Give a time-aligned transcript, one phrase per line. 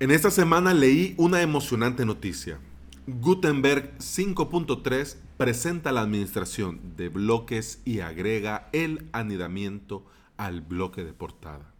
[0.00, 2.58] En esta semana leí una emocionante noticia.
[3.06, 10.06] Gutenberg 5.3 presenta la administración de bloques y agrega el anidamiento
[10.38, 11.74] al bloque de portada.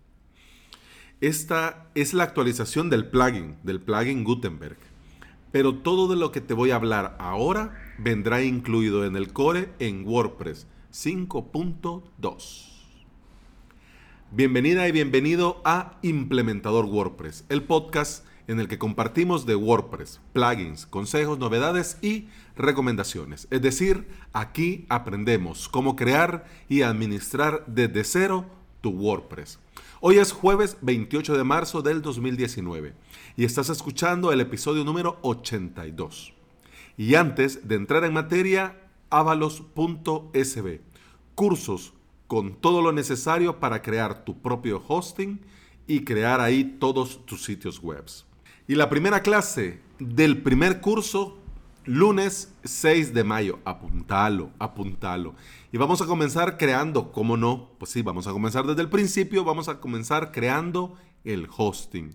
[1.23, 4.77] Esta es la actualización del plugin, del plugin Gutenberg.
[5.51, 9.73] Pero todo de lo que te voy a hablar ahora vendrá incluido en el core
[9.79, 12.80] en WordPress 5.2.
[14.33, 20.87] Bienvenida y bienvenido a Implementador WordPress, el podcast en el que compartimos de WordPress, plugins,
[20.87, 23.49] consejos, novedades y recomendaciones.
[23.51, 28.47] Es decir, aquí aprendemos cómo crear y administrar desde cero
[28.81, 29.59] tu WordPress.
[30.01, 32.95] Hoy es jueves 28 de marzo del 2019
[33.37, 36.35] y estás escuchando el episodio número 82.
[36.97, 40.81] Y antes de entrar en materia, avalos.sb,
[41.35, 41.95] cursos
[42.31, 45.41] con todo lo necesario para crear tu propio hosting
[45.89, 48.05] y crear ahí todos tus sitios web.
[48.69, 51.39] Y la primera clase del primer curso,
[51.87, 53.59] lunes 6 de mayo.
[53.65, 55.35] Apuntalo, apuntalo.
[55.73, 57.71] Y vamos a comenzar creando, ¿cómo no?
[57.79, 62.15] Pues sí, vamos a comenzar desde el principio, vamos a comenzar creando el hosting,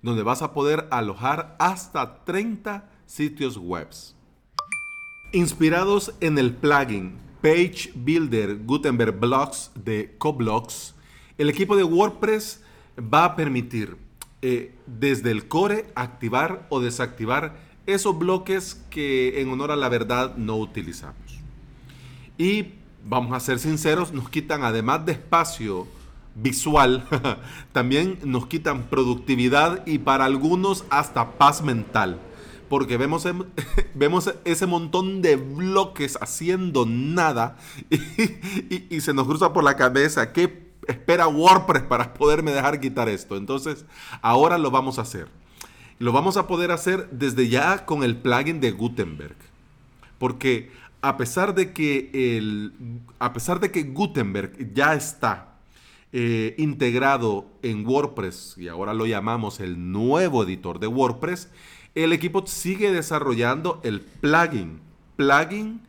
[0.00, 3.88] donde vas a poder alojar hasta 30 sitios web.
[5.32, 10.94] Inspirados en el plugin Page Builder Gutenberg Blocks de Coblox,
[11.38, 12.62] el equipo de WordPress
[12.98, 13.96] va a permitir
[14.42, 20.36] eh, desde el core activar o desactivar esos bloques que en honor a la verdad
[20.36, 21.40] no utilizamos.
[22.38, 25.86] Y vamos a ser sinceros, nos quitan además de espacio
[26.34, 27.06] visual,
[27.72, 32.20] también nos quitan productividad y para algunos hasta paz mental
[32.68, 33.26] porque vemos,
[33.94, 37.56] vemos ese montón de bloques haciendo nada
[38.90, 43.36] y, se nos cruza por la cabeza qué espera WordPress para poderme dejar quitar esto.
[43.36, 43.84] Entonces,
[44.22, 45.28] ahora lo vamos a hacer.
[45.98, 49.36] Lo vamos a poder hacer desde ya con el plugin de Gutenberg.
[50.18, 50.70] Porque
[51.02, 52.72] a pesar de que, el,
[53.18, 55.56] a pesar de que Gutenberg ya está
[56.12, 61.50] eh, integrado en WordPress y ahora lo llamamos el nuevo editor de WordPress,
[61.96, 64.80] el equipo sigue desarrollando el plugin.
[65.16, 65.80] Plugin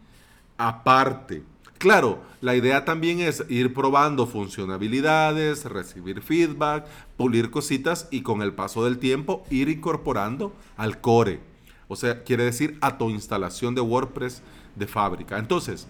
[0.57, 1.43] aparte.
[1.77, 6.87] Claro, la idea también es ir probando funcionalidades, recibir feedback,
[7.17, 11.41] pulir cositas y con el paso del tiempo ir incorporando al core.
[11.89, 14.41] O sea, quiere decir a tu instalación de WordPress
[14.75, 15.37] de fábrica.
[15.37, 15.87] Entonces,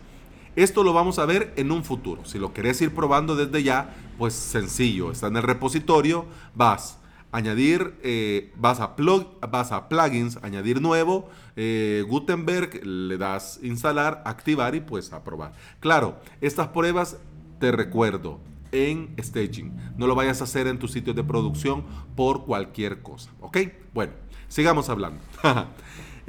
[0.55, 2.25] esto lo vamos a ver en un futuro.
[2.25, 6.97] Si lo querés ir probando desde ya, pues sencillo, está en el repositorio, vas
[7.31, 14.21] añadir, eh, vas, a plug, vas a plugins, añadir nuevo, eh, Gutenberg, le das instalar,
[14.25, 15.53] activar y pues aprobar.
[15.79, 17.17] Claro, estas pruebas,
[17.59, 18.39] te recuerdo,
[18.71, 19.73] en staging.
[19.97, 23.31] No lo vayas a hacer en tu sitio de producción por cualquier cosa.
[23.39, 23.57] ¿Ok?
[23.93, 24.13] Bueno,
[24.47, 25.19] sigamos hablando.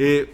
[0.01, 0.33] Eh,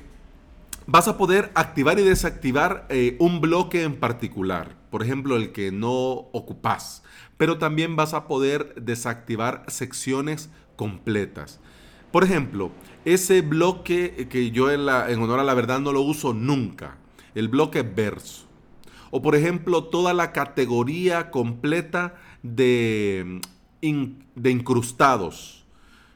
[0.86, 2.86] vas a poder activar y desactivar
[3.18, 4.76] un bloque en particular.
[4.90, 7.04] Por ejemplo, el que no ocupas
[7.36, 11.60] pero también vas a poder desactivar secciones completas.
[12.12, 12.70] Por ejemplo,
[13.04, 16.96] ese bloque que yo en, honor a la verdad no lo uso nunca,
[17.34, 18.46] el bloque verso.
[19.10, 23.40] O por ejemplo, toda la categoría completa de,
[23.80, 25.63] de incrustados.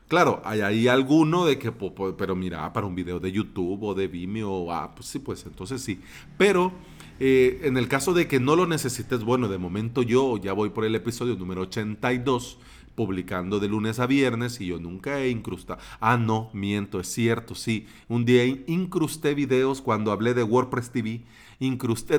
[0.09, 1.71] Claro, hay ahí alguno de que,
[2.17, 5.83] pero mira, para un video de YouTube o de Vimeo, ah, pues sí, pues entonces
[5.83, 6.01] sí.
[6.39, 6.73] Pero
[7.21, 10.71] eh, en el caso de que no lo necesites, bueno, de momento yo ya voy
[10.71, 12.59] por el episodio número 82,
[12.95, 15.79] publicando de lunes a viernes y yo nunca he incrustado.
[16.01, 17.87] Ah, no, miento, es cierto, sí.
[18.09, 21.21] Un día incrusté videos cuando hablé de WordPress TV.
[21.61, 22.19] Incrusté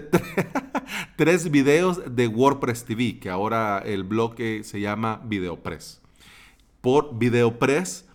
[1.17, 6.01] tres videos de WordPress TV, que ahora el bloque se llama VideoPress.
[6.81, 8.07] Por VideoPress,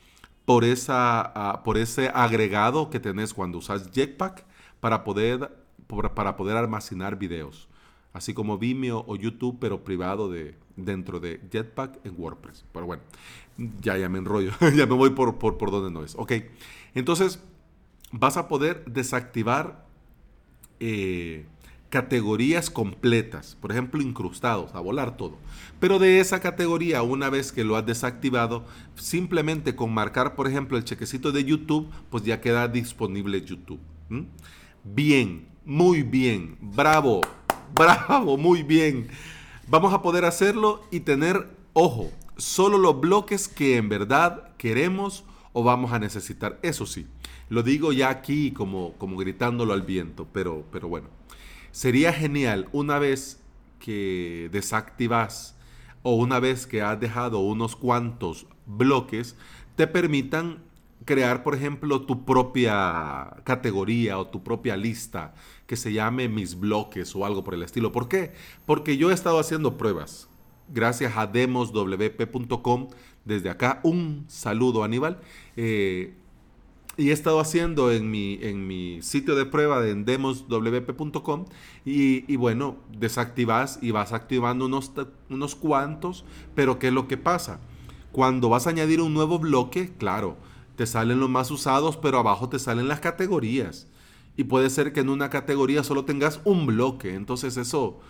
[0.45, 4.45] por, esa, ah, por ese agregado que tenés cuando usas Jetpack
[4.81, 7.69] para poder para poder almacenar videos,
[8.13, 12.65] así como Vimeo o YouTube, pero privado de, dentro de Jetpack en WordPress.
[12.73, 13.03] Pero bueno,
[13.81, 16.15] ya, ya me enrollo, ya me voy por, por, por donde no es.
[16.17, 16.33] Ok,
[16.95, 17.43] entonces
[18.13, 19.84] vas a poder desactivar
[20.81, 21.47] eh,
[21.95, 25.39] categorías completas, por ejemplo, incrustados, a volar todo.
[25.79, 28.65] Pero de esa categoría, una vez que lo has desactivado,
[28.97, 33.79] simplemente con marcar, por ejemplo, el chequecito de YouTube, pues ya queda disponible YouTube.
[34.83, 37.21] Bien, muy bien, bravo,
[37.77, 39.07] bravo, muy bien.
[39.69, 45.63] Vamos a poder hacerlo y tener, ojo, solo los bloques que en verdad queremos o
[45.63, 46.59] vamos a necesitar.
[46.63, 47.07] Eso sí,
[47.51, 51.07] lo digo ya aquí como, como gritándolo al viento, pero, pero bueno.
[51.74, 53.42] Sería genial una vez
[53.80, 55.56] que desactivas
[56.04, 59.34] o una vez que has dejado unos cuantos bloques,
[59.74, 60.62] te permitan
[61.04, 65.34] crear, por ejemplo, tu propia categoría o tu propia lista
[65.66, 67.91] que se llame mis bloques o algo por el estilo.
[67.91, 68.34] ¿Por qué?
[68.66, 70.28] Porque yo he estado haciendo pruebas.
[70.68, 72.88] Gracias a demoswp.com.
[73.24, 75.18] Desde acá, un saludo, Aníbal.
[75.56, 76.15] Eh,
[76.97, 81.47] y he estado haciendo en mi, en mi sitio de prueba de demoswp.com
[81.85, 84.93] y, bueno, desactivas y vas activando unos,
[85.29, 86.25] unos cuantos,
[86.55, 87.61] pero ¿qué es lo que pasa?
[88.13, 90.37] Cuando vas a añadir un nuevo bloque, claro,
[90.77, 93.89] te salen los más usados, pero abajo te salen las categorías.
[94.37, 97.15] Y puede ser que en una categoría solo tengas un bloque.
[97.15, 98.01] Entonces eso,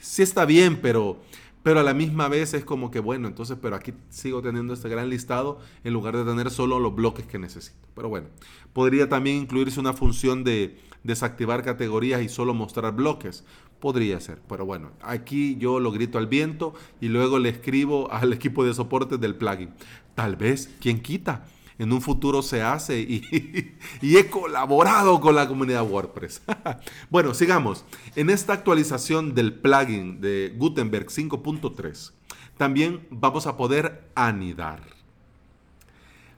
[0.00, 1.18] sí está bien, pero,
[1.66, 4.88] pero a la misma vez es como que, bueno, entonces, pero aquí sigo teniendo este
[4.88, 7.88] gran listado en lugar de tener solo los bloques que necesito.
[7.92, 8.28] Pero bueno,
[8.72, 13.42] podría también incluirse una función de desactivar categorías y solo mostrar bloques.
[13.80, 18.32] Podría ser, pero bueno, aquí yo lo grito al viento y luego le escribo al
[18.32, 19.70] equipo de soporte del plugin.
[20.14, 21.46] Tal vez, ¿quién quita?
[21.78, 23.00] En un futuro se hace
[24.00, 26.42] y, he colaborado con la comunidad WordPress.
[27.10, 27.84] bueno, sigamos.
[28.14, 32.12] En esta actualización del plugin de Gutenberg 5.3,
[32.56, 34.80] también vamos a poder anidar.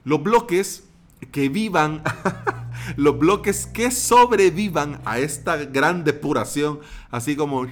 [0.03, 0.83] Los bloques
[1.31, 2.03] que vivan,
[2.95, 6.79] los bloques que sobrevivan a esta gran depuración,
[7.11, 7.67] así como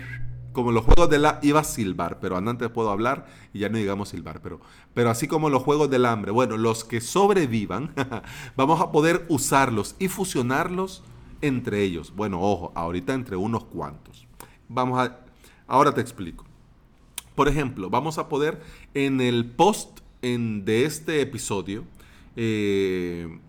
[0.57, 3.77] como los juegos de la iba a silbar, pero antes puedo hablar y ya no
[3.77, 4.59] digamos silbar, pero,
[4.95, 7.93] pero así como los juegos del hambre, bueno, los que sobrevivan,
[8.57, 11.03] vamos a poder usarlos y fusionarlos
[11.41, 12.11] entre ellos.
[12.15, 14.25] Bueno, ojo, ahorita entre unos cuantos.
[14.67, 15.19] Vamos a,
[15.67, 16.43] ahora te explico.
[17.35, 18.59] Por ejemplo, vamos a poder
[18.95, 21.83] en el post en, de este episodio,
[22.35, 23.39] eh,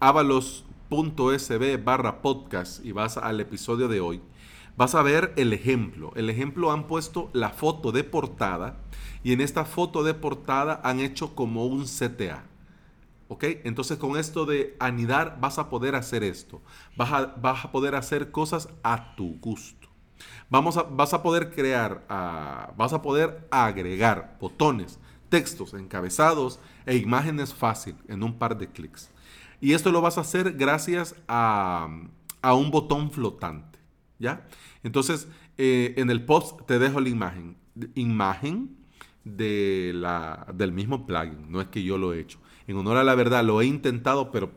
[0.00, 4.20] avalos.sb barra podcast y vas al episodio de hoy
[4.76, 6.12] vas a ver el ejemplo.
[6.16, 8.76] El ejemplo han puesto la foto de portada
[9.22, 12.44] y en esta foto de portada han hecho como un CTA.
[13.28, 13.44] ¿Ok?
[13.64, 16.60] Entonces con esto de anidar vas a poder hacer esto.
[16.96, 19.88] Vas a, vas a poder hacer cosas a tu gusto.
[20.48, 26.96] Vamos a, vas a poder crear, ah, vas a poder agregar botones, textos, encabezados e
[26.96, 29.10] imágenes fácil en un par de clics.
[29.60, 31.88] Y esto lo vas a hacer gracias a,
[32.42, 33.69] a un botón flotante.
[34.20, 34.46] ¿Ya?
[34.84, 35.26] Entonces,
[35.58, 37.56] eh, en el post te dejo la imagen.
[37.94, 38.76] Imagen
[39.24, 41.50] de la, del mismo plugin.
[41.50, 42.38] No es que yo lo he hecho.
[42.68, 44.52] En honor a la verdad, lo he intentado, pero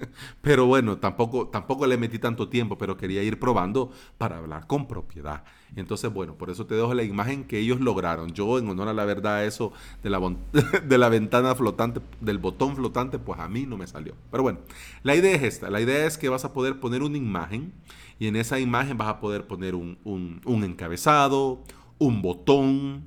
[0.40, 4.86] pero bueno, tampoco, tampoco le metí tanto tiempo, pero quería ir probando para hablar con
[4.86, 5.44] propiedad.
[5.76, 8.32] Entonces, bueno, por eso te dejo la imagen que ellos lograron.
[8.32, 9.72] Yo, en honor a la verdad, eso
[10.02, 10.20] de la,
[10.84, 14.14] de la ventana flotante, del botón flotante, pues a mí no me salió.
[14.30, 14.60] Pero bueno,
[15.02, 15.70] la idea es esta.
[15.70, 17.72] La idea es que vas a poder poner una imagen
[18.18, 21.62] y en esa imagen vas a poder poner un, un encabezado,
[21.98, 23.04] un botón,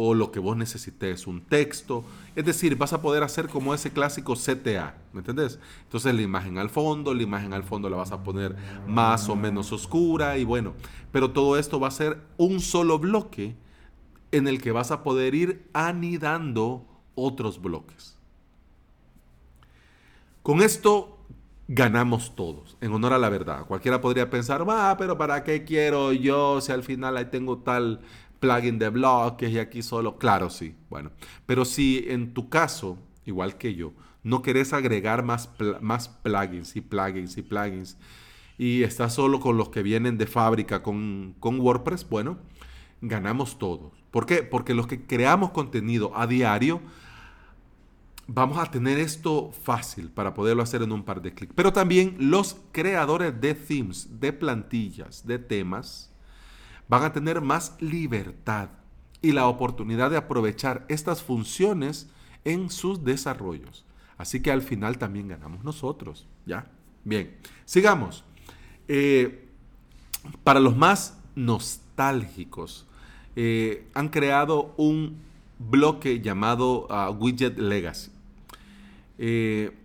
[0.00, 2.04] o lo que vos necesites, un texto.
[2.36, 5.58] Es decir, vas a poder hacer como ese clásico CTA, ¿me entendés?
[5.82, 8.54] Entonces la imagen al fondo, la imagen al fondo la vas a poner
[8.86, 10.74] más o menos oscura y bueno,
[11.10, 13.56] pero todo esto va a ser un solo bloque
[14.30, 16.86] en el que vas a poder ir anidando
[17.16, 18.16] otros bloques.
[20.44, 21.18] Con esto
[21.66, 23.66] ganamos todos, en honor a la verdad.
[23.66, 28.00] Cualquiera podría pensar, va, pero ¿para qué quiero yo si al final ahí tengo tal
[28.40, 31.10] plugin de bloques y aquí solo, claro, sí, bueno.
[31.46, 33.92] Pero si en tu caso, igual que yo,
[34.22, 37.96] no querés agregar más, más plugins y plugins y plugins
[38.58, 42.38] y estás solo con los que vienen de fábrica con, con WordPress, bueno,
[43.00, 43.92] ganamos todos.
[44.10, 44.42] ¿Por qué?
[44.42, 46.80] Porque los que creamos contenido a diario,
[48.26, 51.54] vamos a tener esto fácil para poderlo hacer en un par de clics.
[51.54, 56.12] Pero también los creadores de themes, de plantillas, de temas,
[56.88, 58.70] van a tener más libertad
[59.20, 62.08] y la oportunidad de aprovechar estas funciones
[62.44, 63.84] en sus desarrollos.
[64.16, 66.70] Así que al final también ganamos nosotros, ¿ya?
[67.04, 68.24] Bien, sigamos.
[68.88, 69.48] Eh,
[70.42, 72.86] para los más nostálgicos,
[73.36, 75.18] eh, han creado un
[75.58, 78.10] bloque llamado ah, Widget Legacy.
[79.18, 79.76] Eh,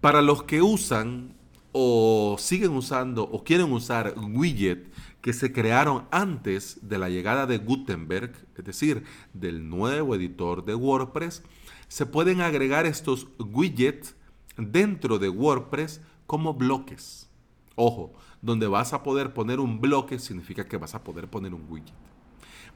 [0.00, 1.34] para los que usan
[1.72, 7.58] o siguen usando o quieren usar widget que se crearon antes de la llegada de
[7.58, 11.42] Gutenberg, es decir, del nuevo editor de WordPress,
[11.88, 14.14] se pueden agregar estos widgets
[14.56, 17.28] dentro de WordPress como bloques.
[17.76, 18.12] Ojo,
[18.42, 21.94] donde vas a poder poner un bloque significa que vas a poder poner un widget.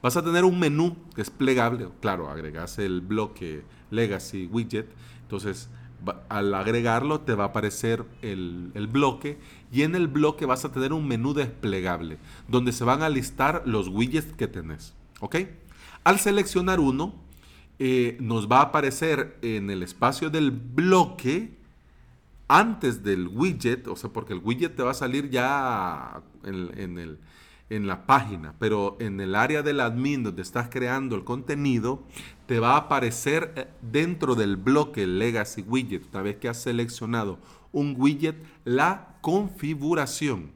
[0.01, 4.87] Vas a tener un menú desplegable, claro, agregas el bloque Legacy Widget,
[5.21, 5.69] entonces
[6.29, 9.37] al agregarlo te va a aparecer el, bloque
[9.71, 13.63] y en el bloque vas a tener un menú desplegable donde se van a listar
[13.65, 14.93] los widgets que tenés.
[15.19, 15.37] ¿Ok?
[16.03, 17.15] Al seleccionar uno
[17.79, 21.51] eh, nos va a aparecer en el espacio del bloque
[22.47, 27.17] antes del widget, o sea, porque el widget te va a salir ya en, el,
[27.69, 32.03] en la página, pero en el área del admin donde estás creando el contenido,
[32.45, 37.39] te va a aparecer eh, dentro del bloque Legacy Widget, una vez que has seleccionado
[37.71, 40.51] un widget, la configuración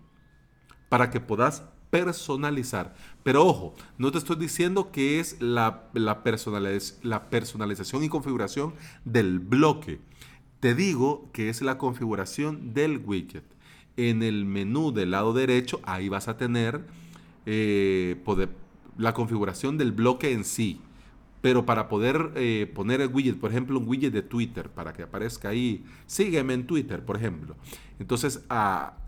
[0.88, 2.96] para que puedas personalizar.
[3.24, 6.24] Pero ojo, no te estoy diciendo que es la, la,
[7.04, 8.74] la personalización y configuración
[9.04, 10.00] del bloque.
[10.60, 13.44] Te digo que es la configuración del widget.
[14.08, 16.86] En el menú del lado derecho, ahí vas a tener
[17.46, 18.48] eh, poder,
[18.98, 20.80] la configuración del bloque en sí.
[21.42, 25.04] Pero para poder eh, poner el widget, por ejemplo, un widget de Twitter, para que
[25.04, 27.58] aparezca ahí, sígueme en Twitter, por ejemplo.
[28.00, 28.46] Entonces,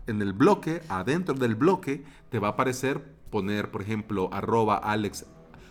[0.06, 5.24] en el bloque, adentro del bloque, te va a aparecer poner, por ejemplo, arroba Alex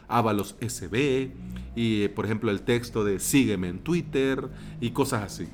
[0.07, 1.31] Ábalos SB,
[1.75, 4.49] y por ejemplo el texto de sígueme en Twitter
[4.81, 5.47] y cosas así.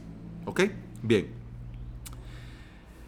[0.46, 0.62] ¿Ok?
[1.04, 1.37] Bien.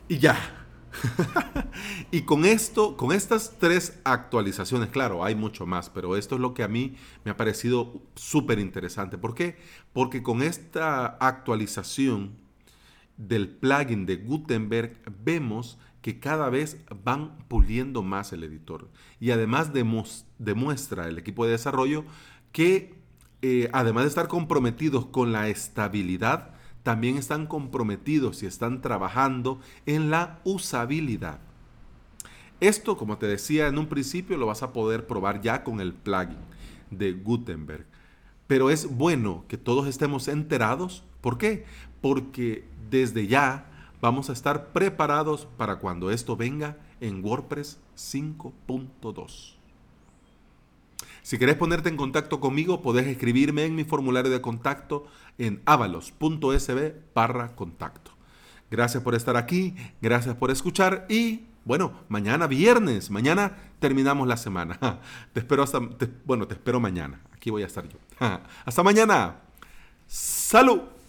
[0.10, 0.66] Y ya.
[2.12, 6.56] y con esto, con estas tres actualizaciones, claro, hay mucho más, pero esto es lo
[6.56, 9.20] que a mí me ha parecido súper interesante.
[9.20, 9.58] ¿Por qué?
[9.94, 12.32] Porque con esta actualización
[13.18, 18.90] del plugin de Gutenberg vemos que cada vez van puliendo más el editor.
[19.20, 22.04] Y además demuestra el equipo de desarrollo
[22.52, 22.96] que
[23.42, 30.10] eh, además de estar comprometidos con la estabilidad, también están comprometidos y están trabajando en
[30.10, 31.40] la usabilidad.
[32.60, 35.94] Esto, como te decía en un principio, lo vas a poder probar ya con el
[35.94, 36.38] plugin
[36.92, 37.86] de Gutenberg.
[38.48, 41.04] Pero es bueno que todos estemos enterados.
[41.22, 41.66] ¿Por qué?
[42.02, 43.66] Porque desde ya
[44.02, 49.59] vamos a estar preparados para cuando esto venga en WordPress 5.2.
[51.22, 55.06] Si querés ponerte en contacto conmigo, podés escribirme en mi formulario de contacto
[55.38, 58.12] en avalos.sb barra contacto.
[58.72, 64.80] Gracias por estar aquí, gracias por escuchar y bueno, mañana viernes, mañana terminamos la semana.
[65.34, 65.80] Te espero hasta,
[66.26, 67.22] bueno, te espero mañana.
[67.32, 67.98] Aquí voy a estar yo.
[68.66, 69.36] Hasta mañana.
[70.08, 70.82] Salud.